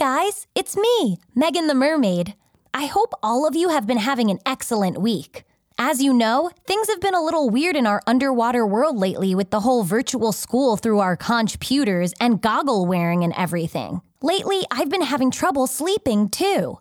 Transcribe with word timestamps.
Guys, 0.00 0.46
it's 0.54 0.78
me, 0.78 1.18
Megan 1.34 1.66
the 1.66 1.74
Mermaid. 1.74 2.34
I 2.72 2.86
hope 2.86 3.12
all 3.22 3.46
of 3.46 3.54
you 3.54 3.68
have 3.68 3.86
been 3.86 3.98
having 3.98 4.30
an 4.30 4.38
excellent 4.46 4.98
week. 4.98 5.44
As 5.78 6.02
you 6.02 6.14
know, 6.14 6.50
things 6.66 6.88
have 6.88 7.02
been 7.02 7.14
a 7.14 7.22
little 7.22 7.50
weird 7.50 7.76
in 7.76 7.86
our 7.86 8.00
underwater 8.06 8.66
world 8.66 8.96
lately 8.96 9.34
with 9.34 9.50
the 9.50 9.60
whole 9.60 9.84
virtual 9.84 10.32
school 10.32 10.78
through 10.78 11.00
our 11.00 11.18
computers 11.18 12.14
and 12.18 12.40
goggle 12.40 12.86
wearing 12.86 13.24
and 13.24 13.34
everything. 13.36 14.00
Lately, 14.22 14.62
I've 14.70 14.88
been 14.88 15.02
having 15.02 15.30
trouble 15.30 15.66
sleeping 15.66 16.30
too. 16.30 16.78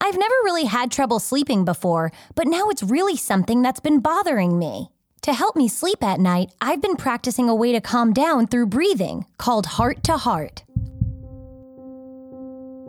I've 0.00 0.16
never 0.16 0.34
really 0.44 0.64
had 0.64 0.90
trouble 0.90 1.18
sleeping 1.18 1.66
before, 1.66 2.12
but 2.34 2.46
now 2.46 2.70
it's 2.70 2.82
really 2.82 3.18
something 3.18 3.60
that's 3.60 3.80
been 3.80 4.00
bothering 4.00 4.58
me. 4.58 4.88
To 5.20 5.34
help 5.34 5.54
me 5.54 5.68
sleep 5.68 6.02
at 6.02 6.18
night, 6.18 6.50
I've 6.62 6.80
been 6.80 6.96
practicing 6.96 7.50
a 7.50 7.54
way 7.54 7.72
to 7.72 7.82
calm 7.82 8.14
down 8.14 8.46
through 8.46 8.68
breathing 8.68 9.26
called 9.36 9.66
heart 9.66 10.02
to 10.04 10.16
heart. 10.16 10.64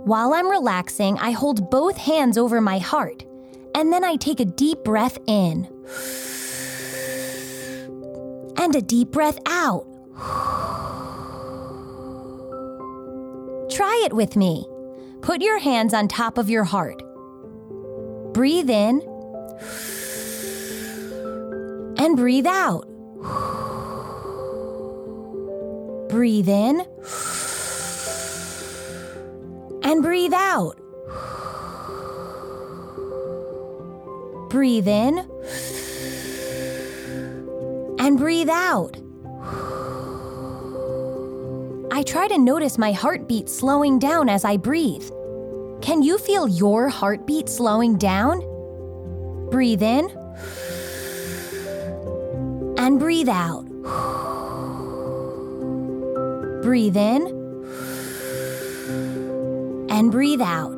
While 0.05 0.35
I'm 0.35 0.51
relaxing, 0.51 1.17
I 1.17 1.31
hold 1.31 1.71
both 1.71 1.97
hands 1.97 2.37
over 2.37 2.61
my 2.61 2.77
heart, 2.77 3.25
and 3.73 3.91
then 3.91 4.03
I 4.03 4.17
take 4.17 4.39
a 4.39 4.45
deep 4.45 4.83
breath 4.83 5.17
in 5.25 5.67
and 8.55 8.75
a 8.75 8.83
deep 8.83 9.09
breath 9.09 9.39
out. 9.47 9.87
Try 13.71 14.03
it 14.05 14.13
with 14.13 14.35
me. 14.35 14.67
Put 15.21 15.41
your 15.41 15.57
hands 15.57 15.91
on 15.91 16.07
top 16.07 16.37
of 16.37 16.51
your 16.51 16.65
heart. 16.65 17.01
Breathe 18.31 18.69
in 18.69 19.01
and 21.97 22.15
breathe 22.15 22.45
out. 22.45 22.87
Breathe 26.09 26.47
in 26.47 26.85
and 29.85 30.01
breathe 30.01 30.33
out. 30.33 30.79
Breathe 34.49 34.87
in 34.87 35.19
and 37.99 38.17
breathe 38.17 38.49
out. 38.49 38.97
I 41.91 42.01
try 42.03 42.27
to 42.27 42.37
notice 42.37 42.77
my 42.79 42.91
heartbeat 42.91 43.47
slowing 43.47 43.99
down 43.99 44.27
as 44.27 44.43
I 44.43 44.57
breathe. 44.57 45.07
Can 45.81 46.01
you 46.01 46.17
feel 46.17 46.47
your 46.47 46.89
heartbeat 46.89 47.47
slowing 47.47 47.97
down? 47.97 48.39
Breathe 49.51 49.83
in 49.83 50.09
and 52.79 52.99
breathe 52.99 53.29
out. 53.29 53.65
Breathe 56.63 56.97
in 56.97 57.44
and 59.95 60.11
breathe 60.11 60.41
out. 60.41 60.77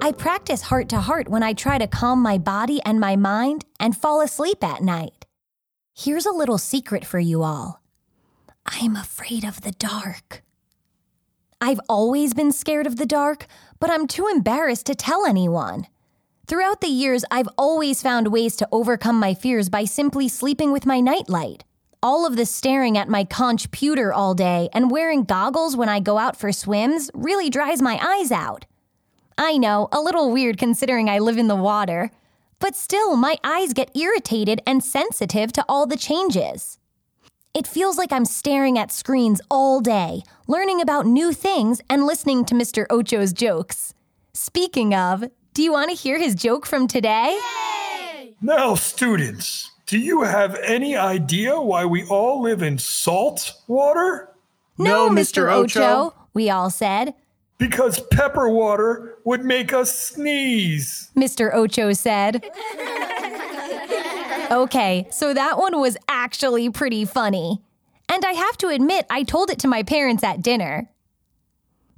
I 0.00 0.12
practice 0.12 0.62
heart 0.62 0.88
to 0.88 1.00
heart 1.00 1.28
when 1.28 1.42
I 1.42 1.52
try 1.52 1.76
to 1.76 1.86
calm 1.86 2.22
my 2.22 2.38
body 2.38 2.80
and 2.84 2.98
my 2.98 3.14
mind 3.14 3.66
and 3.78 3.94
fall 3.94 4.22
asleep 4.22 4.64
at 4.64 4.82
night. 4.82 5.26
Here's 5.94 6.24
a 6.24 6.32
little 6.32 6.56
secret 6.56 7.04
for 7.04 7.18
you 7.18 7.42
all 7.42 7.82
I'm 8.64 8.96
afraid 8.96 9.44
of 9.44 9.60
the 9.60 9.72
dark. 9.72 10.42
I've 11.60 11.80
always 11.88 12.32
been 12.32 12.52
scared 12.52 12.86
of 12.86 12.96
the 12.96 13.06
dark, 13.06 13.46
but 13.78 13.90
I'm 13.90 14.06
too 14.06 14.28
embarrassed 14.28 14.86
to 14.86 14.94
tell 14.94 15.26
anyone. 15.26 15.86
Throughout 16.46 16.80
the 16.80 16.88
years, 16.88 17.24
I've 17.30 17.48
always 17.58 18.02
found 18.02 18.28
ways 18.28 18.56
to 18.56 18.68
overcome 18.72 19.20
my 19.20 19.34
fears 19.34 19.68
by 19.68 19.84
simply 19.84 20.28
sleeping 20.28 20.72
with 20.72 20.86
my 20.86 21.00
nightlight. 21.00 21.64
All 22.06 22.24
of 22.24 22.36
the 22.36 22.46
staring 22.46 22.96
at 22.96 23.08
my 23.08 23.24
computer 23.24 24.12
all 24.12 24.32
day 24.32 24.68
and 24.72 24.92
wearing 24.92 25.24
goggles 25.24 25.76
when 25.76 25.88
I 25.88 25.98
go 25.98 26.18
out 26.18 26.36
for 26.36 26.52
swims 26.52 27.10
really 27.14 27.50
dries 27.50 27.82
my 27.82 27.98
eyes 28.00 28.30
out. 28.30 28.64
I 29.36 29.58
know, 29.58 29.88
a 29.90 30.00
little 30.00 30.30
weird 30.30 30.56
considering 30.56 31.08
I 31.08 31.18
live 31.18 31.36
in 31.36 31.48
the 31.48 31.56
water, 31.56 32.12
but 32.60 32.76
still, 32.76 33.16
my 33.16 33.38
eyes 33.42 33.72
get 33.72 33.90
irritated 33.96 34.60
and 34.64 34.84
sensitive 34.84 35.50
to 35.54 35.64
all 35.68 35.84
the 35.84 35.96
changes. 35.96 36.78
It 37.52 37.66
feels 37.66 37.98
like 37.98 38.12
I'm 38.12 38.24
staring 38.24 38.78
at 38.78 38.92
screens 38.92 39.40
all 39.50 39.80
day, 39.80 40.22
learning 40.46 40.80
about 40.80 41.06
new 41.06 41.32
things 41.32 41.80
and 41.90 42.06
listening 42.06 42.44
to 42.44 42.54
Mr. 42.54 42.86
Ocho's 42.88 43.32
jokes. 43.32 43.94
Speaking 44.32 44.94
of, 44.94 45.24
do 45.54 45.62
you 45.64 45.72
want 45.72 45.90
to 45.90 45.96
hear 45.96 46.20
his 46.20 46.36
joke 46.36 46.66
from 46.66 46.86
today? 46.86 47.36
Yay! 48.14 48.36
Now, 48.40 48.76
students, 48.76 49.72
do 49.86 49.98
you 49.98 50.22
have 50.22 50.56
any 50.56 50.96
idea 50.96 51.60
why 51.60 51.84
we 51.84 52.04
all 52.08 52.42
live 52.42 52.62
in 52.62 52.78
salt 52.78 53.52
water? 53.68 54.28
No, 54.76 55.08
Mr. 55.08 55.50
Ocho, 55.50 56.12
we 56.34 56.50
all 56.50 56.70
said. 56.70 57.14
Because 57.58 58.00
pepper 58.10 58.50
water 58.50 59.16
would 59.24 59.44
make 59.44 59.72
us 59.72 59.98
sneeze. 59.98 61.10
Mr. 61.16 61.54
Ocho 61.54 61.92
said. 61.92 62.44
okay, 64.50 65.06
so 65.10 65.32
that 65.32 65.56
one 65.56 65.80
was 65.80 65.96
actually 66.08 66.68
pretty 66.68 67.04
funny. 67.04 67.62
And 68.08 68.24
I 68.24 68.32
have 68.32 68.58
to 68.58 68.68
admit, 68.68 69.06
I 69.08 69.22
told 69.22 69.50
it 69.50 69.58
to 69.60 69.68
my 69.68 69.82
parents 69.82 70.22
at 70.22 70.42
dinner. 70.42 70.90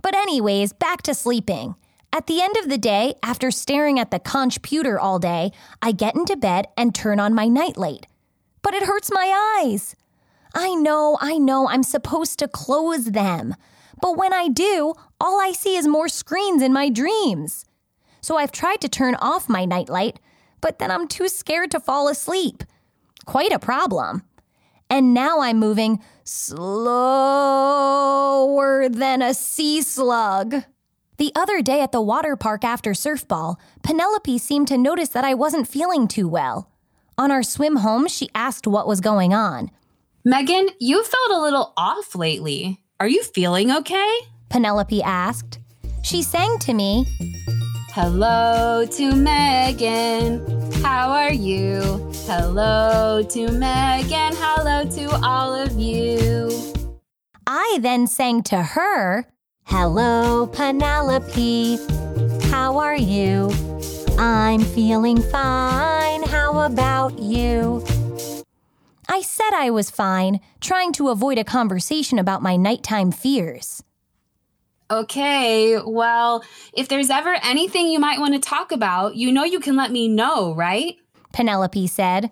But, 0.01 0.15
anyways, 0.15 0.73
back 0.73 1.03
to 1.03 1.15
sleeping. 1.15 1.75
At 2.19 2.27
the 2.27 2.43
end 2.43 2.57
of 2.57 2.69
the 2.69 2.79
day, 2.79 3.15
after 3.23 3.53
staring 3.53 4.01
at 4.01 4.11
the 4.11 4.19
computer 4.19 4.99
all 4.99 5.21
day, 5.21 5.53
I 5.81 5.93
get 5.93 6.17
into 6.17 6.37
bed 6.37 6.67
and 6.77 6.93
turn 6.93 7.21
on 7.21 7.33
my 7.33 7.47
nightlight. 7.47 8.09
But 8.61 8.75
it 8.75 8.83
hurts 8.83 9.13
my 9.13 9.61
eyes. 9.61 9.95
I 10.53 10.75
know, 10.75 11.17
I 11.21 11.39
know, 11.39 11.69
I'm 11.69 11.85
supposed 11.85 12.41
to 12.41 12.49
close 12.49 13.05
them. 13.13 13.55
But 14.03 14.17
when 14.17 14.33
I 14.33 14.49
do, 14.49 14.95
all 15.21 15.41
I 15.41 15.53
see 15.53 15.77
is 15.77 15.87
more 15.87 16.09
screens 16.09 16.61
in 16.61 16.73
my 16.73 16.89
dreams. 16.89 17.65
So 18.21 18.37
I've 18.37 18.51
tried 18.51 18.81
to 18.81 18.89
turn 18.89 19.15
off 19.21 19.49
my 19.49 19.65
nightlight, 19.65 20.19
but 20.61 20.81
then 20.81 20.91
I'm 20.91 21.07
too 21.07 21.29
scared 21.29 21.71
to 21.71 21.79
fall 21.79 22.09
asleep. 22.09 22.65
Quite 23.27 23.53
a 23.53 23.61
problem. 23.61 24.25
And 24.91 25.15
now 25.15 25.39
I'm 25.39 25.61
moving 25.61 26.03
slower 26.25 27.29
than 28.89 29.23
a 29.23 29.35
sea 29.35 29.83
slug. 29.83 30.65
The 31.19 31.33
other 31.35 31.63
day 31.63 31.81
at 31.81 31.91
the 31.91 32.01
water 32.01 32.37
park 32.37 32.63
after 32.65 32.93
surfball, 32.93 33.57
Penelope 33.83 34.39
seemed 34.39 34.69
to 34.69 34.79
notice 34.79 35.09
that 35.09 35.25
I 35.25 35.35
wasn't 35.35 35.67
feeling 35.67 36.07
too 36.07 36.29
well. 36.29 36.71
On 37.19 37.33
our 37.33 37.43
swim 37.43 37.77
home, 37.77 38.07
she 38.07 38.31
asked 38.37 38.69
what 38.69 38.87
was 38.87 39.01
going 39.01 39.35
on. 39.35 39.73
Megan, 40.25 40.69
you 40.79 41.03
felt 41.03 41.31
a 41.33 41.41
little 41.41 41.73
off 41.77 42.15
lately. 42.15 42.81
Are 43.01 43.09
you 43.09 43.25
feeling 43.25 43.73
okay? 43.73 44.19
Penelope 44.49 45.03
asked. 45.03 45.59
She 46.05 46.23
sang 46.23 46.57
to 46.61 46.73
me, 46.73 47.05
Hello 47.91 48.87
to 48.87 49.17
Megan. 49.17 50.47
How 50.83 51.11
are 51.11 51.33
you? 51.33 51.81
Hello 52.27 53.25
to 53.29 53.51
Megan. 53.51 54.35
Hello 54.37 54.89
to 54.89 55.27
all 55.27 55.53
of 55.53 55.73
you. 55.81 56.49
I 57.45 57.79
then 57.83 58.07
sang 58.07 58.45
to 58.45 58.63
her, 58.63 59.27
Hello, 59.71 60.47
Penelope. 60.47 61.79
How 62.45 62.79
are 62.79 62.97
you? 62.97 63.51
I'm 64.19 64.63
feeling 64.63 65.21
fine. 65.21 66.23
How 66.23 66.61
about 66.61 67.19
you? 67.19 67.85
I 69.11 69.21
said 69.21 69.51
I 69.53 69.69
was 69.69 69.91
fine, 69.91 70.41
trying 70.63 70.93
to 70.95 71.11
avoid 71.11 71.37
a 71.37 71.45
conversation 71.45 72.19
about 72.19 72.41
my 72.41 72.57
nighttime 72.57 73.13
fears. 73.13 73.83
Okay, 74.91 75.79
well, 75.85 76.43
if 76.73 76.89
there's 76.89 77.11
ever 77.11 77.37
anything 77.43 77.89
you 77.89 77.99
might 77.99 78.21
want 78.21 78.33
to 78.33 78.41
talk 78.41 78.73
about, 78.73 79.17
you 79.17 79.31
know 79.31 79.45
you 79.45 79.61
can 79.61 79.77
let 79.77 79.93
me 79.93 80.09
know, 80.09 80.55
right? 80.55 80.97
Penelope 81.35 81.87
said. 81.89 82.31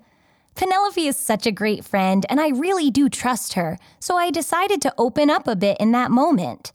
Penelope 0.55 1.07
is 1.07 1.19
such 1.19 1.47
a 1.47 1.53
great 1.53 1.85
friend, 1.85 2.25
and 2.31 2.41
I 2.41 2.49
really 2.49 2.91
do 2.91 3.11
trust 3.11 3.53
her, 3.53 3.79
so 4.01 4.17
I 4.17 4.31
decided 4.31 4.81
to 4.81 4.95
open 4.97 5.29
up 5.29 5.47
a 5.47 5.55
bit 5.55 5.77
in 5.79 5.93
that 5.93 6.11
moment. 6.11 6.73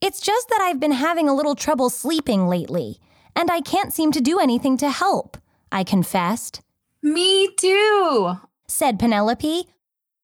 It's 0.00 0.20
just 0.20 0.48
that 0.48 0.62
I've 0.62 0.80
been 0.80 0.92
having 0.92 1.28
a 1.28 1.34
little 1.34 1.54
trouble 1.54 1.90
sleeping 1.90 2.48
lately, 2.48 2.98
and 3.36 3.50
I 3.50 3.60
can't 3.60 3.92
seem 3.92 4.12
to 4.12 4.20
do 4.22 4.38
anything 4.38 4.78
to 4.78 4.88
help, 4.88 5.36
I 5.70 5.84
confessed. 5.84 6.62
Me 7.02 7.54
too. 7.54 8.34
Said 8.66 8.98
Penelope. 8.98 9.68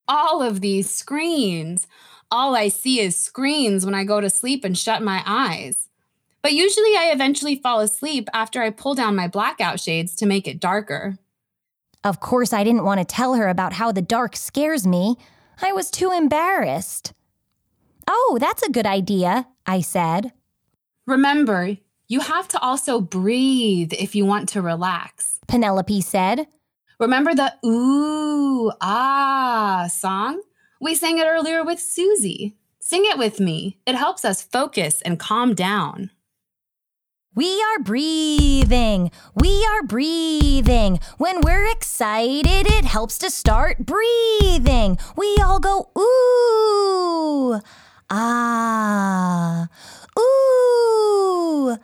All 0.09 0.43
of 0.43 0.63
these 0.63 0.91
screens. 0.91 1.87
All 2.31 2.57
I 2.57 2.69
see 2.69 3.01
is 3.01 3.17
screens 3.17 3.85
when 3.85 3.95
I 3.95 4.05
go 4.05 4.21
to 4.21 4.31
sleep 4.31 4.65
and 4.65 4.79
shut 4.79 5.03
my 5.03 5.23
eyes. 5.27 5.91
But 6.41 6.55
usually 6.55 6.97
I 6.97 7.11
eventually 7.13 7.57
fall 7.57 7.81
asleep 7.81 8.29
after 8.33 8.63
I 8.63 8.71
pull 8.71 8.95
down 8.95 9.15
my 9.15 9.29
blackout 9.29 9.79
shades 9.79 10.15
to 10.17 10.27
make 10.27 10.49
it 10.49 10.59
darker. 10.59 11.19
Of 12.03 12.21
course, 12.21 12.53
I 12.53 12.65
didn't 12.65 12.85
want 12.85 13.01
to 13.01 13.05
tell 13.05 13.35
her 13.35 13.49
about 13.49 13.75
how 13.75 13.93
the 13.93 14.01
dark 14.01 14.37
scares 14.37 14.87
me. 14.87 15.17
I 15.61 15.73
was 15.73 15.91
too 15.91 16.13
embarrassed. 16.13 17.13
Oh, 18.07 18.39
that's 18.41 18.63
a 18.63 18.71
good 18.71 18.87
idea, 18.87 19.49
I 19.67 19.81
said. 19.81 20.33
Remember, 21.07 21.77
you 22.09 22.21
have 22.21 22.49
to 22.49 22.59
also 22.61 23.01
breathe 23.01 23.93
if 23.93 24.15
you 24.15 24.25
want 24.25 24.49
to 24.51 24.63
relax. 24.63 25.39
Penelope 25.47 26.01
said. 26.01 26.47
Remember 26.99 27.35
the 27.35 27.53
ooh, 27.65 28.73
ah 28.81 29.89
song? 29.93 30.43
We 30.81 30.95
sang 30.95 31.19
it 31.19 31.27
earlier 31.27 31.65
with 31.65 31.81
Susie. 31.81 32.57
Sing 32.81 33.05
it 33.05 33.19
with 33.19 33.41
me. 33.41 33.79
It 33.87 33.97
helps 33.97 34.25
us 34.25 34.43
focus 34.43 35.03
and 35.03 35.19
calm 35.19 35.55
down. 35.55 36.11
We 37.35 37.61
are 37.61 37.81
breathing. 37.83 39.11
We 39.35 39.67
are 39.67 39.83
breathing. 39.83 41.01
When 41.19 41.43
we're 41.43 41.71
excited, 41.71 42.67
it 42.67 42.87
helps 42.87 43.19
to 43.19 43.31
start 43.31 43.85
breathing. 43.85 44.99
We 45.17 45.37
all 45.45 45.61
go 45.61 45.91
ooh, 45.99 47.61
ah, 48.11 49.69
ooh, 50.19 51.77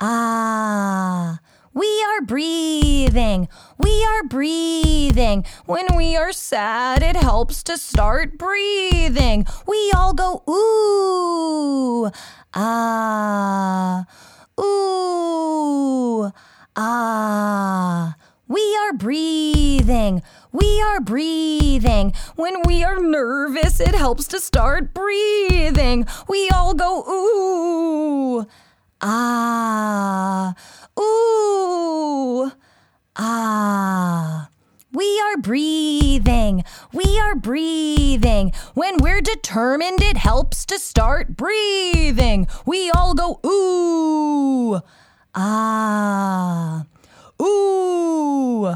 ah. 0.00 1.38
We 1.74 2.02
are 2.02 2.22
breathing. 2.22 3.48
We 3.78 4.04
are 4.04 4.24
breathing. 4.24 5.44
When 5.66 5.86
we 5.96 6.16
are 6.16 6.32
sad, 6.32 7.04
it 7.04 7.14
helps 7.14 7.62
to 7.64 7.78
start 7.78 8.36
breathing. 8.36 9.46
We 9.66 9.92
all 9.96 10.12
go 10.12 10.42
ooh, 10.48 12.10
ah, 12.52 14.04
ooh, 14.58 16.32
ah. 16.74 18.16
We 18.48 18.76
are 18.76 18.94
breathing. 18.94 20.22
We 20.52 20.80
are 20.80 21.00
breathing. 21.00 22.14
When 22.34 22.62
we 22.64 22.82
are 22.82 22.98
nervous, 22.98 23.78
it 23.78 23.94
helps 23.94 24.26
to 24.28 24.40
start 24.40 24.94
breathing. 24.94 26.06
We 26.28 26.48
all 26.48 26.72
go 26.72 27.04
ooh, 27.06 28.46
ah, 29.02 30.54
ooh, 30.98 32.52
ah. 33.16 34.48
We 34.94 35.20
are 35.20 35.36
breathing. 35.36 36.64
We 36.94 37.20
are 37.20 37.34
breathing. 37.34 38.52
When 38.72 38.96
we're 39.02 39.20
determined, 39.20 40.02
it 40.02 40.16
helps 40.16 40.64
to 40.66 40.78
start 40.78 41.36
breathing. 41.36 42.48
We 42.64 42.90
all 42.90 43.12
go 43.12 43.40
ooh, 43.44 44.80
ah, 45.34 46.86
ooh, 47.40 48.74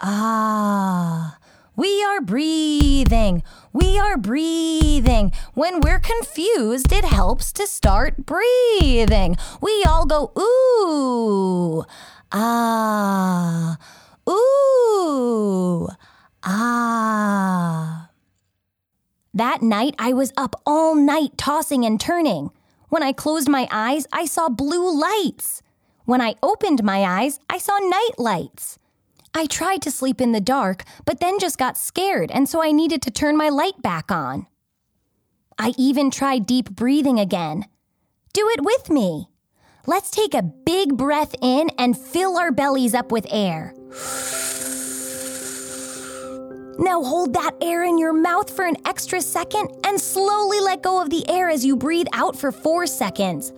ah. 0.00 1.36
We 1.76 2.04
are 2.04 2.20
breathing. 2.20 3.42
We 3.72 3.98
are 3.98 4.18
breathing. 4.18 5.32
When 5.54 5.80
we're 5.80 5.98
confused, 5.98 6.92
it 6.92 7.04
helps 7.06 7.52
to 7.54 7.66
start 7.66 8.26
breathing. 8.26 9.38
We 9.62 9.82
all 9.88 10.04
go 10.04 10.32
ooh, 10.38 11.84
ah, 12.32 13.78
ooh, 14.28 15.88
ah. 16.42 18.10
That 19.32 19.62
night, 19.62 19.94
I 19.98 20.12
was 20.12 20.34
up 20.36 20.60
all 20.66 20.94
night 20.94 21.38
tossing 21.38 21.86
and 21.86 21.98
turning. 21.98 22.50
When 22.90 23.02
I 23.02 23.12
closed 23.12 23.48
my 23.48 23.68
eyes, 23.70 24.06
I 24.12 24.26
saw 24.26 24.50
blue 24.50 24.90
lights. 25.00 25.62
When 26.10 26.20
I 26.20 26.34
opened 26.42 26.82
my 26.82 27.04
eyes, 27.04 27.38
I 27.48 27.58
saw 27.58 27.78
night 27.78 28.18
lights. 28.18 28.80
I 29.32 29.46
tried 29.46 29.80
to 29.82 29.92
sleep 29.92 30.20
in 30.20 30.32
the 30.32 30.40
dark, 30.40 30.82
but 31.04 31.20
then 31.20 31.38
just 31.38 31.56
got 31.56 31.78
scared, 31.78 32.32
and 32.32 32.48
so 32.48 32.60
I 32.60 32.72
needed 32.72 33.00
to 33.02 33.12
turn 33.12 33.36
my 33.36 33.48
light 33.48 33.80
back 33.80 34.10
on. 34.10 34.48
I 35.56 35.72
even 35.78 36.10
tried 36.10 36.46
deep 36.46 36.68
breathing 36.70 37.20
again. 37.20 37.64
Do 38.32 38.48
it 38.48 38.64
with 38.64 38.90
me. 38.90 39.28
Let's 39.86 40.10
take 40.10 40.34
a 40.34 40.42
big 40.42 40.96
breath 40.96 41.36
in 41.40 41.70
and 41.78 41.96
fill 41.96 42.36
our 42.38 42.50
bellies 42.50 42.92
up 42.92 43.12
with 43.12 43.28
air. 43.30 43.72
Now 46.76 47.04
hold 47.04 47.34
that 47.34 47.52
air 47.62 47.84
in 47.84 47.98
your 47.98 48.14
mouth 48.14 48.50
for 48.50 48.66
an 48.66 48.78
extra 48.84 49.20
second 49.20 49.70
and 49.86 50.00
slowly 50.00 50.58
let 50.58 50.82
go 50.82 51.00
of 51.00 51.10
the 51.10 51.24
air 51.30 51.48
as 51.48 51.64
you 51.64 51.76
breathe 51.76 52.08
out 52.12 52.34
for 52.34 52.50
four 52.50 52.88
seconds. 52.88 53.52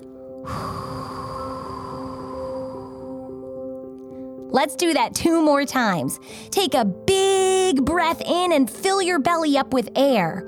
Let's 4.52 4.76
do 4.76 4.92
that 4.92 5.14
two 5.14 5.40
more 5.40 5.64
times. 5.64 6.20
Take 6.50 6.74
a 6.74 6.84
big 6.84 7.86
breath 7.86 8.20
in 8.20 8.52
and 8.52 8.70
fill 8.70 9.00
your 9.00 9.18
belly 9.18 9.56
up 9.56 9.72
with 9.72 9.88
air. 9.96 10.44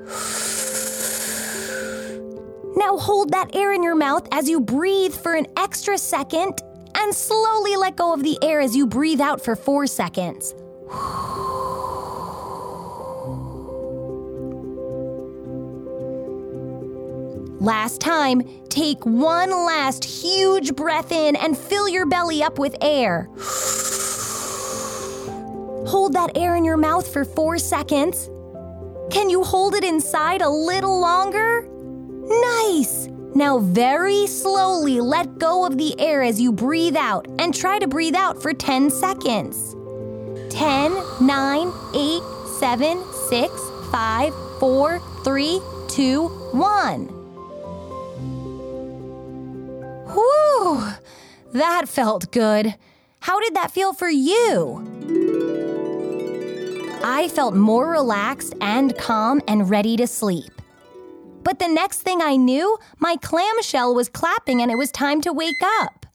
Now 2.75 2.97
hold 2.97 3.31
that 3.31 3.55
air 3.55 3.73
in 3.73 3.81
your 3.81 3.95
mouth 3.95 4.27
as 4.31 4.47
you 4.47 4.61
breathe 4.61 5.15
for 5.15 5.33
an 5.33 5.47
extra 5.57 5.97
second 5.97 6.61
and 6.93 7.15
slowly 7.15 7.75
let 7.77 7.95
go 7.95 8.13
of 8.13 8.21
the 8.21 8.37
air 8.43 8.59
as 8.59 8.75
you 8.75 8.85
breathe 8.85 9.21
out 9.21 9.43
for 9.43 9.55
four 9.55 9.87
seconds. 9.87 10.53
Last 17.59 18.01
time, 18.01 18.43
take 18.69 19.03
one 19.03 19.49
last 19.49 20.03
huge 20.03 20.75
breath 20.75 21.11
in 21.11 21.35
and 21.35 21.57
fill 21.57 21.89
your 21.89 22.05
belly 22.05 22.43
up 22.43 22.59
with 22.59 22.75
air. 22.81 23.27
Hold 25.87 26.13
that 26.13 26.35
air 26.35 26.55
in 26.55 26.65
your 26.65 26.77
mouth 26.77 27.11
for 27.11 27.23
four 27.23 27.59
seconds. 27.59 28.29
Can 29.11 29.29
you 29.29 29.43
hold 29.43 29.75
it 29.75 29.83
inside 29.83 30.41
a 30.41 30.49
little 30.49 30.99
longer? 30.99 31.67
Nice! 31.69 33.07
Now, 33.35 33.59
very 33.59 34.25
slowly 34.25 34.99
let 34.99 35.37
go 35.37 35.65
of 35.65 35.77
the 35.77 35.99
air 35.99 36.23
as 36.23 36.41
you 36.41 36.51
breathe 36.51 36.95
out 36.95 37.27
and 37.37 37.53
try 37.53 37.77
to 37.79 37.87
breathe 37.87 38.15
out 38.15 38.41
for 38.41 38.53
10 38.53 38.89
seconds. 38.89 39.75
10, 40.49 40.95
9, 41.21 41.73
8, 41.93 42.21
7, 42.59 43.03
6, 43.29 43.53
5, 43.91 44.33
4, 44.59 44.99
3, 45.23 45.61
2, 45.89 46.27
1. 46.27 47.07
Whew! 50.13 50.87
That 51.51 51.87
felt 51.87 52.31
good. 52.31 52.75
How 53.19 53.39
did 53.39 53.53
that 53.55 53.71
feel 53.71 53.93
for 53.93 54.09
you? 54.09 55.44
I 57.03 57.29
felt 57.33 57.55
more 57.55 57.89
relaxed 57.89 58.53
and 58.61 58.97
calm 58.97 59.41
and 59.47 59.69
ready 59.69 59.97
to 59.97 60.07
sleep. 60.07 60.51
But 61.43 61.59
the 61.59 61.67
next 61.67 62.01
thing 62.01 62.21
I 62.21 62.35
knew, 62.35 62.77
my 62.99 63.17
clamshell 63.17 63.93
was 63.93 64.09
clapping 64.09 64.61
and 64.61 64.71
it 64.71 64.77
was 64.77 64.91
time 64.91 65.21
to 65.21 65.33
wake 65.33 65.61
up. 65.79 66.05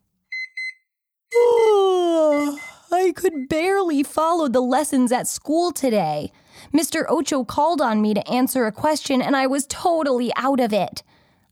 I 2.92 3.12
could 3.14 3.48
barely 3.48 4.02
follow 4.02 4.48
the 4.48 4.60
lessons 4.60 5.12
at 5.12 5.28
school 5.28 5.70
today. 5.70 6.32
Mr. 6.74 7.04
Ocho 7.08 7.44
called 7.44 7.80
on 7.80 8.02
me 8.02 8.14
to 8.14 8.28
answer 8.28 8.66
a 8.66 8.72
question 8.72 9.22
and 9.22 9.36
I 9.36 9.46
was 9.46 9.66
totally 9.68 10.32
out 10.36 10.58
of 10.60 10.72
it. 10.72 11.02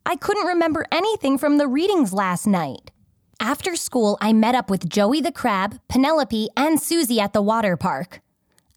I 0.04 0.16
couldn't 0.16 0.46
remember 0.46 0.84
anything 0.90 1.38
from 1.38 1.58
the 1.58 1.68
readings 1.68 2.12
last 2.12 2.46
night. 2.46 2.90
After 3.40 3.76
school, 3.76 4.18
I 4.20 4.32
met 4.32 4.56
up 4.56 4.68
with 4.68 4.88
Joey 4.88 5.20
the 5.20 5.30
Crab, 5.30 5.78
Penelope, 5.88 6.48
and 6.56 6.80
Susie 6.80 7.20
at 7.20 7.32
the 7.32 7.42
water 7.42 7.76
park. 7.76 8.20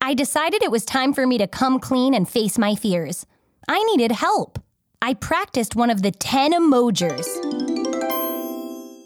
I 0.03 0.15
decided 0.15 0.63
it 0.63 0.71
was 0.71 0.83
time 0.83 1.13
for 1.13 1.27
me 1.27 1.37
to 1.37 1.45
come 1.45 1.79
clean 1.79 2.15
and 2.15 2.27
face 2.27 2.57
my 2.57 2.73
fears. 2.73 3.27
I 3.67 3.83
needed 3.83 4.11
help. 4.11 4.57
I 4.99 5.13
practiced 5.13 5.75
one 5.75 5.91
of 5.91 6.01
the 6.01 6.09
10 6.09 6.53
emojis. 6.53 7.27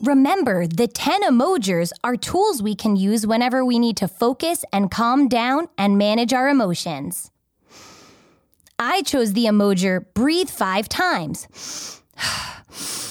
Remember, 0.02 0.66
the 0.66 0.88
10 0.88 1.24
emojis 1.24 1.92
are 2.02 2.16
tools 2.16 2.64
we 2.64 2.76
can 2.76 2.96
use 2.96 3.28
whenever 3.28 3.66
we 3.66 3.78
need 3.78 3.98
to 3.98 4.08
focus 4.08 4.64
and 4.72 4.90
calm 4.90 5.28
down 5.28 5.68
and 5.78 5.98
manage 5.98 6.32
our 6.32 6.48
emotions. 6.48 7.30
I 8.80 9.02
chose 9.02 9.34
the 9.34 9.46
emoji 9.46 10.06
breathe 10.14 10.50
five 10.50 10.88
times. 10.88 12.02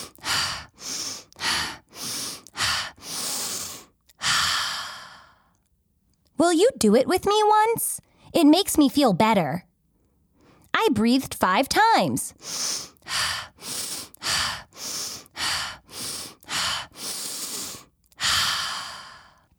Will 6.37 6.53
you 6.53 6.71
do 6.79 6.97
it 6.97 7.07
with 7.07 7.27
me 7.27 7.41
once? 7.45 8.01
It 8.33 8.45
makes 8.45 8.77
me 8.77 8.89
feel 8.89 9.13
better. 9.13 9.65
I 10.73 10.89
breathed 10.93 11.35
five 11.35 11.69
times. 11.69 12.35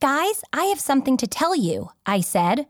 Guys, 0.02 0.44
I 0.54 0.66
have 0.66 0.80
something 0.80 1.18
to 1.18 1.26
tell 1.26 1.56
you, 1.56 1.90
I 2.06 2.20
said. 2.20 2.68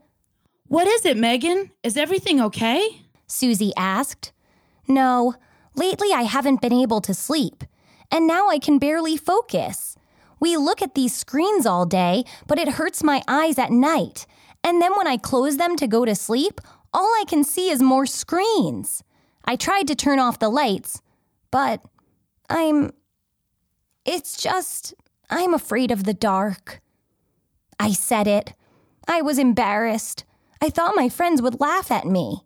What 0.68 0.86
is 0.86 1.04
it, 1.04 1.16
Megan? 1.16 1.72
Is 1.82 1.96
everything 1.96 2.40
okay? 2.40 3.02
Susie 3.26 3.72
asked. 3.76 4.32
No, 4.88 5.34
lately 5.74 6.12
I 6.12 6.22
haven't 6.22 6.62
been 6.62 6.72
able 6.72 7.00
to 7.02 7.12
sleep, 7.12 7.64
and 8.10 8.26
now 8.26 8.48
I 8.48 8.58
can 8.58 8.78
barely 8.78 9.16
focus. 9.16 9.95
We 10.40 10.56
look 10.56 10.82
at 10.82 10.94
these 10.94 11.14
screens 11.14 11.66
all 11.66 11.86
day, 11.86 12.24
but 12.46 12.58
it 12.58 12.70
hurts 12.70 13.02
my 13.02 13.22
eyes 13.26 13.58
at 13.58 13.70
night. 13.70 14.26
And 14.62 14.82
then 14.82 14.96
when 14.96 15.06
I 15.06 15.16
close 15.16 15.56
them 15.56 15.76
to 15.76 15.86
go 15.86 16.04
to 16.04 16.14
sleep, 16.14 16.60
all 16.92 17.06
I 17.20 17.24
can 17.26 17.44
see 17.44 17.70
is 17.70 17.82
more 17.82 18.06
screens. 18.06 19.02
I 19.44 19.56
tried 19.56 19.86
to 19.88 19.94
turn 19.94 20.18
off 20.18 20.38
the 20.38 20.48
lights, 20.48 21.00
but 21.50 21.82
I'm. 22.50 22.92
It's 24.04 24.40
just. 24.40 24.94
I'm 25.28 25.54
afraid 25.54 25.90
of 25.90 26.04
the 26.04 26.14
dark. 26.14 26.80
I 27.78 27.92
said 27.92 28.26
it. 28.26 28.52
I 29.08 29.22
was 29.22 29.38
embarrassed. 29.38 30.24
I 30.60 30.70
thought 30.70 30.96
my 30.96 31.08
friends 31.08 31.42
would 31.42 31.60
laugh 31.60 31.90
at 31.90 32.06
me. 32.06 32.44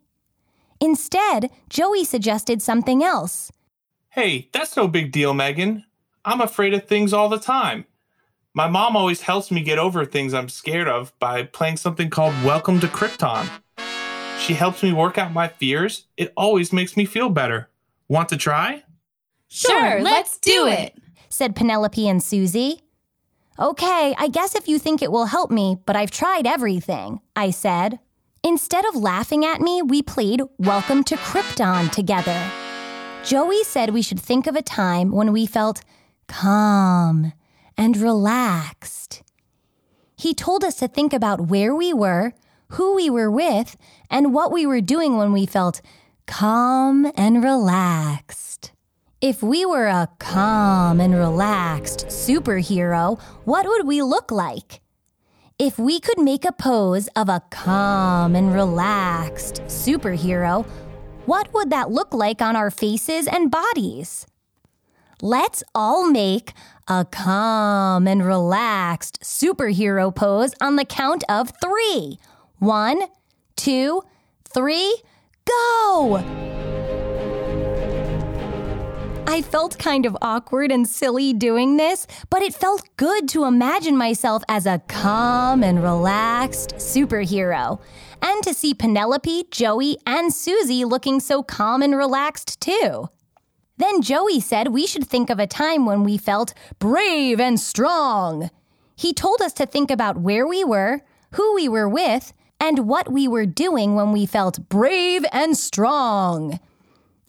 Instead, 0.79 1.49
Joey 1.69 2.03
suggested 2.03 2.61
something 2.61 3.03
else. 3.03 3.51
Hey, 4.09 4.49
that's 4.51 4.75
no 4.75 4.87
big 4.87 5.11
deal, 5.11 5.33
Megan. 5.33 5.85
I'm 6.23 6.41
afraid 6.41 6.73
of 6.75 6.85
things 6.85 7.13
all 7.13 7.29
the 7.29 7.39
time. 7.39 7.85
My 8.53 8.67
mom 8.67 8.95
always 8.95 9.21
helps 9.21 9.49
me 9.49 9.63
get 9.63 9.79
over 9.79 10.05
things 10.05 10.33
I'm 10.33 10.49
scared 10.49 10.87
of 10.87 11.17
by 11.17 11.43
playing 11.43 11.77
something 11.77 12.11
called 12.11 12.35
Welcome 12.43 12.79
to 12.81 12.87
Krypton. 12.87 13.49
She 14.39 14.53
helps 14.53 14.83
me 14.83 14.93
work 14.93 15.17
out 15.17 15.33
my 15.33 15.47
fears. 15.47 16.05
It 16.17 16.31
always 16.37 16.71
makes 16.71 16.95
me 16.95 17.05
feel 17.05 17.29
better. 17.29 17.69
Want 18.07 18.29
to 18.29 18.37
try? 18.37 18.83
Sure, 19.47 19.99
let's 20.01 20.37
do 20.37 20.67
it. 20.67 20.95
said 21.29 21.55
Penelope 21.55 22.07
and 22.07 22.21
Susie. 22.21 22.83
Okay, 23.57 24.13
I 24.17 24.27
guess 24.27 24.53
if 24.55 24.67
you 24.67 24.77
think 24.77 25.01
it 25.01 25.11
will 25.11 25.25
help 25.25 25.49
me, 25.49 25.77
but 25.85 25.95
I've 25.95 26.11
tried 26.11 26.45
everything, 26.45 27.19
I 27.35 27.49
said. 27.49 27.99
Instead 28.43 28.85
of 28.85 28.95
laughing 28.95 29.43
at 29.43 29.61
me, 29.61 29.81
we 29.81 30.01
played 30.03 30.41
Welcome 30.59 31.03
to 31.05 31.15
Krypton 31.15 31.91
together. 31.91 32.39
Joey 33.23 33.63
said 33.63 33.89
we 33.91 34.01
should 34.01 34.19
think 34.19 34.45
of 34.45 34.55
a 34.55 34.61
time 34.61 35.11
when 35.11 35.31
we 35.31 35.45
felt 35.45 35.81
calm 36.31 37.33
and 37.77 37.97
relaxed. 37.97 39.21
He 40.15 40.33
told 40.33 40.63
us 40.63 40.75
to 40.75 40.87
think 40.87 41.11
about 41.11 41.47
where 41.49 41.75
we 41.75 41.93
were, 41.93 42.31
who 42.69 42.95
we 42.95 43.09
were 43.09 43.29
with, 43.29 43.75
and 44.09 44.33
what 44.33 44.49
we 44.49 44.65
were 44.65 44.79
doing 44.79 45.17
when 45.17 45.33
we 45.33 45.45
felt 45.45 45.81
calm 46.27 47.11
and 47.17 47.43
relaxed. 47.43 48.71
If 49.19 49.43
we 49.43 49.65
were 49.65 49.87
a 49.87 50.07
calm 50.19 51.01
and 51.01 51.13
relaxed 51.13 52.07
superhero, 52.07 53.21
what 53.43 53.65
would 53.67 53.85
we 53.85 54.01
look 54.01 54.31
like? 54.31 54.79
If 55.59 55.77
we 55.77 55.99
could 55.99 56.17
make 56.17 56.45
a 56.45 56.53
pose 56.53 57.09
of 57.09 57.27
a 57.27 57.43
calm 57.51 58.37
and 58.37 58.53
relaxed 58.53 59.55
superhero, 59.65 60.65
what 61.25 61.53
would 61.53 61.69
that 61.71 61.91
look 61.91 62.13
like 62.13 62.41
on 62.41 62.55
our 62.55 62.71
faces 62.71 63.27
and 63.27 63.51
bodies? 63.51 64.25
Let's 65.23 65.63
all 65.75 66.09
make 66.09 66.53
a 66.87 67.05
calm 67.05 68.07
and 68.07 68.25
relaxed 68.25 69.21
superhero 69.21 70.13
pose 70.13 70.55
on 70.59 70.77
the 70.77 70.85
count 70.85 71.23
of 71.29 71.51
three. 71.61 72.17
One, 72.57 73.03
two, 73.55 74.01
three, 74.45 75.03
go! 75.45 76.17
I 79.27 79.43
felt 79.43 79.77
kind 79.77 80.07
of 80.07 80.17
awkward 80.23 80.71
and 80.71 80.89
silly 80.89 81.33
doing 81.33 81.77
this, 81.77 82.07
but 82.31 82.41
it 82.41 82.55
felt 82.55 82.89
good 82.97 83.29
to 83.29 83.45
imagine 83.45 83.95
myself 83.95 84.41
as 84.49 84.65
a 84.65 84.81
calm 84.87 85.63
and 85.63 85.83
relaxed 85.83 86.73
superhero. 86.77 87.79
And 88.23 88.43
to 88.43 88.55
see 88.55 88.73
Penelope, 88.73 89.45
Joey, 89.51 89.99
and 90.07 90.33
Susie 90.33 90.83
looking 90.83 91.19
so 91.19 91.43
calm 91.43 91.83
and 91.83 91.95
relaxed 91.95 92.59
too. 92.59 93.09
Then 93.81 94.03
Joey 94.03 94.39
said 94.39 94.67
we 94.67 94.85
should 94.85 95.07
think 95.07 95.31
of 95.31 95.39
a 95.39 95.47
time 95.47 95.87
when 95.87 96.03
we 96.03 96.17
felt 96.19 96.53
brave 96.77 97.39
and 97.39 97.59
strong. 97.59 98.51
He 98.95 99.11
told 99.11 99.41
us 99.41 99.53
to 99.53 99.65
think 99.65 99.89
about 99.89 100.17
where 100.17 100.45
we 100.45 100.63
were, 100.63 101.01
who 101.31 101.55
we 101.55 101.67
were 101.67 101.89
with, 101.89 102.31
and 102.59 102.87
what 102.87 103.11
we 103.11 103.27
were 103.27 103.47
doing 103.47 103.95
when 103.95 104.11
we 104.11 104.27
felt 104.27 104.69
brave 104.69 105.25
and 105.31 105.57
strong. 105.57 106.59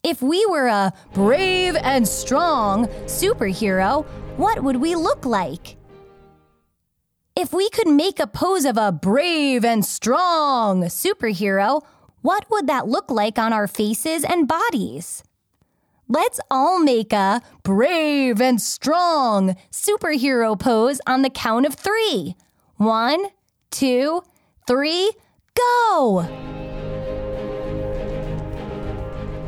If 0.03 0.21
we 0.21 0.45
were 0.45 0.67
a 0.67 0.93
brave 1.15 1.75
and 1.77 2.07
strong 2.07 2.87
superhero, 3.07 4.05
what 4.37 4.63
would 4.63 4.77
we 4.77 4.95
look 4.95 5.25
like? 5.25 5.77
If 7.35 7.55
we 7.55 7.71
could 7.71 7.89
make 7.89 8.21
a 8.21 8.27
pose 8.27 8.67
of 8.67 8.77
a 8.77 8.93
brave 8.93 9.65
and 9.65 9.87
strong 9.87 10.83
superhero, 10.83 11.83
what 12.21 12.45
would 12.51 12.67
that 12.67 12.87
look 12.87 13.11
like 13.11 13.39
on 13.39 13.55
our 13.55 13.67
faces 13.67 14.23
and 14.23 14.47
bodies? 14.47 15.23
Let's 16.09 16.41
all 16.51 16.79
make 16.79 17.13
a 17.13 17.41
brave 17.63 18.41
and 18.41 18.61
strong 18.61 19.57
superhero 19.71 20.59
pose 20.59 21.01
on 21.07 21.23
the 21.23 21.31
count 21.31 21.65
of 21.65 21.75
three. 21.75 22.37
One, 22.77 23.27
two, 23.71 24.23
three, 24.67 25.13
go! 25.57 26.29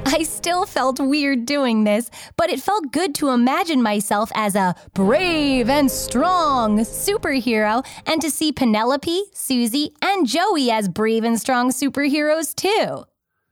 I 0.06 0.23
still 0.23 0.64
felt 0.64 1.00
weird 1.00 1.44
doing 1.44 1.82
this, 1.82 2.08
but 2.37 2.49
it 2.49 2.61
felt 2.61 2.92
good 2.92 3.16
to 3.16 3.30
imagine 3.30 3.82
myself 3.82 4.30
as 4.37 4.54
a 4.54 4.76
brave 4.94 5.68
and 5.68 5.90
strong 5.90 6.78
superhero 6.78 7.84
and 8.06 8.23
to 8.23 8.30
see 8.30 8.52
Penelope, 8.52 9.25
Susie, 9.32 9.90
and 10.00 10.26
Joey 10.26 10.70
as 10.70 10.88
brave 10.88 11.25
and 11.25 11.40
strong 11.40 11.70
superheroes 11.70 12.54
too. 12.54 13.04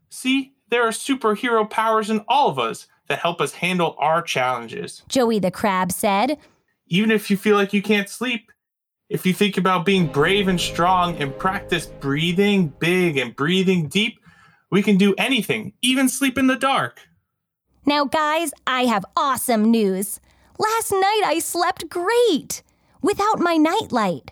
See, 0.08 0.54
there 0.70 0.86
are 0.86 0.92
superhero 0.92 1.68
powers 1.68 2.10
in 2.10 2.24
all 2.28 2.48
of 2.48 2.60
us 2.60 2.86
that 3.12 3.18
help 3.18 3.42
us 3.42 3.52
handle 3.52 3.94
our 3.98 4.22
challenges. 4.22 5.02
Joey 5.06 5.38
the 5.38 5.50
crab 5.50 5.92
said. 5.92 6.38
Even 6.86 7.10
if 7.10 7.30
you 7.30 7.36
feel 7.36 7.56
like 7.56 7.74
you 7.74 7.82
can't 7.82 8.08
sleep, 8.08 8.50
if 9.10 9.26
you 9.26 9.34
think 9.34 9.58
about 9.58 9.84
being 9.84 10.06
brave 10.06 10.48
and 10.48 10.58
strong 10.58 11.14
and 11.18 11.36
practice 11.38 11.84
breathing 11.84 12.72
big 12.78 13.18
and 13.18 13.36
breathing 13.36 13.86
deep, 13.86 14.18
we 14.70 14.82
can 14.82 14.96
do 14.96 15.14
anything, 15.18 15.74
even 15.82 16.08
sleep 16.08 16.38
in 16.38 16.46
the 16.46 16.56
dark. 16.56 17.00
Now, 17.84 18.06
guys, 18.06 18.52
I 18.66 18.86
have 18.86 19.04
awesome 19.14 19.70
news. 19.70 20.18
Last 20.58 20.90
night 20.90 21.22
I 21.26 21.38
slept 21.38 21.90
great 21.90 22.62
without 23.02 23.40
my 23.40 23.58
nightlight. 23.58 24.30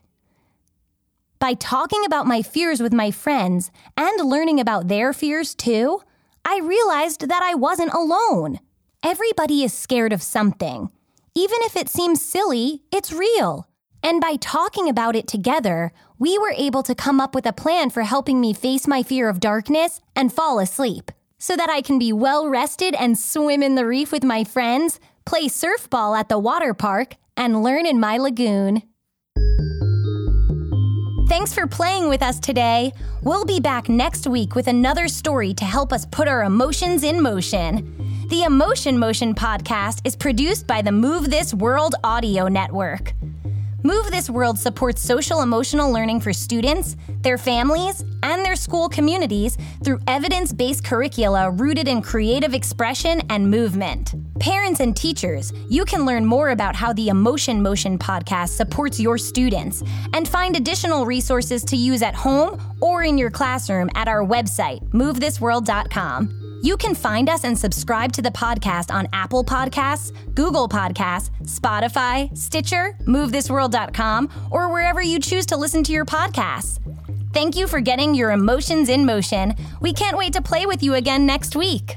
By 1.38 1.52
talking 1.52 2.06
about 2.06 2.26
my 2.26 2.40
fears 2.40 2.80
with 2.80 2.94
my 2.94 3.10
friends 3.10 3.70
and 3.99 4.26
learning 4.26 4.58
about 4.58 4.88
their 4.88 5.12
fears 5.12 5.54
too, 5.54 6.00
I 6.46 6.60
realized 6.60 7.28
that 7.28 7.42
I 7.42 7.54
wasn't 7.54 7.92
alone. 7.92 8.60
Everybody 9.02 9.64
is 9.64 9.73
scared 9.73 10.12
of 10.12 10.23
something. 10.23 10.90
Even 11.35 11.57
if 11.62 11.75
it 11.75 11.88
seems 11.88 12.21
silly, 12.21 12.83
it's 12.92 13.11
real. 13.11 13.66
And 14.02 14.21
by 14.21 14.37
talking 14.37 14.90
about 14.90 15.16
it 15.16 15.26
together, 15.26 15.92
we 16.19 16.37
were 16.37 16.52
able 16.54 16.83
to 16.83 16.95
come 16.95 17.19
up 17.19 17.35
with 17.35 17.47
a 17.47 17.52
plan 17.54 17.88
for 17.88 18.02
helping 18.02 18.42
me 18.42 18.52
face 18.52 18.87
my 18.87 19.02
fear 19.02 19.30
of 19.30 19.40
darkness 19.40 20.02
and 20.14 20.30
fall 20.30 20.59
asleep 20.59 21.11
so 21.38 21.57
that 21.57 21.71
I 21.71 21.80
can 21.80 21.99
be 21.99 22.12
well 22.12 22.47
rested 22.47 22.95
and 22.95 23.16
swim 23.16 23.62
in 23.62 23.75
the 23.75 23.87
reef 23.87 24.12
with 24.12 24.23
my 24.23 24.45
friends, 24.45 25.00
play 25.25 25.49
surf 25.49 25.88
ball 25.88 26.14
at 26.14 26.28
the 26.28 26.38
water 26.38 26.75
park, 26.75 27.16
and 27.38 27.62
learn 27.62 27.87
in 27.87 28.00
my 28.00 28.19
lagoon. 28.19 28.83
Thanks 31.26 31.54
for 31.54 31.66
playing 31.66 32.11
with 32.11 32.23
us 32.23 32.38
today. 32.38 32.92
We'll 33.23 33.47
be 33.47 33.61
back 33.61 33.88
next 33.88 34.26
week 34.26 34.54
with 34.54 34.66
another 34.66 35.09
story 35.09 35.54
to 35.54 35.64
help 35.64 35.90
us 35.90 36.04
put 36.04 36.28
our 36.28 36.45
emotions 36.45 37.02
in 37.02 37.23
motion. 37.23 38.09
The 38.30 38.44
Emotion 38.44 38.96
Motion 38.96 39.34
podcast 39.34 40.02
is 40.04 40.14
produced 40.14 40.68
by 40.68 40.82
the 40.82 40.92
Move 40.92 41.30
This 41.30 41.52
World 41.52 41.96
Audio 42.04 42.46
Network. 42.46 43.12
Move 43.82 44.08
This 44.12 44.30
World 44.30 44.56
supports 44.56 45.02
social 45.02 45.42
emotional 45.42 45.90
learning 45.90 46.20
for 46.20 46.32
students, 46.32 46.94
their 47.22 47.37
families, 47.37 48.04
and 48.22 48.44
their 48.44 48.54
school 48.54 48.88
communities 48.88 49.58
through 49.82 49.99
evidence 50.06 50.52
based 50.52 50.84
curricula 50.84 51.50
rooted 51.50 51.88
in 51.88 52.02
creative 52.02 52.54
expression 52.54 53.20
and 53.30 53.50
movement. 53.50 54.14
Parents 54.38 54.78
and 54.78 54.96
teachers, 54.96 55.52
you 55.68 55.84
can 55.84 56.06
learn 56.06 56.25
more 56.25 56.50
about 56.50 56.76
how 56.76 56.92
the 56.92 57.08
Emotion 57.08 57.60
Motion 57.60 57.99
podcast 57.99 58.50
supports 58.50 59.00
your 59.00 59.18
students 59.18 59.82
and 60.14 60.28
find 60.28 60.54
additional 60.54 61.04
resources 61.04 61.64
to 61.64 61.76
use 61.76 62.00
at 62.00 62.14
home 62.14 62.62
or 62.80 63.02
in 63.02 63.18
your 63.18 63.30
classroom 63.30 63.90
at 63.96 64.06
our 64.06 64.25
website, 64.25 64.88
movethisworld.com. 64.90 66.39
You 66.62 66.76
can 66.76 66.94
find 66.94 67.28
us 67.28 67.44
and 67.44 67.58
subscribe 67.58 68.12
to 68.12 68.22
the 68.22 68.30
podcast 68.30 68.92
on 68.92 69.08
Apple 69.12 69.44
Podcasts, 69.44 70.12
Google 70.34 70.68
Podcasts, 70.68 71.30
Spotify, 71.44 72.36
Stitcher, 72.36 72.96
MoveThisWorld.com, 73.06 74.48
or 74.50 74.70
wherever 74.70 75.00
you 75.00 75.18
choose 75.18 75.46
to 75.46 75.56
listen 75.56 75.82
to 75.84 75.92
your 75.92 76.04
podcasts. 76.04 76.78
Thank 77.32 77.56
you 77.56 77.66
for 77.66 77.80
getting 77.80 78.14
your 78.14 78.32
emotions 78.32 78.88
in 78.88 79.06
motion. 79.06 79.54
We 79.80 79.92
can't 79.92 80.18
wait 80.18 80.32
to 80.34 80.42
play 80.42 80.66
with 80.66 80.82
you 80.82 80.94
again 80.94 81.24
next 81.24 81.56
week. 81.56 81.96